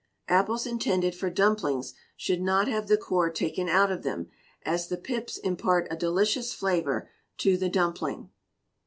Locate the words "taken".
3.29-3.69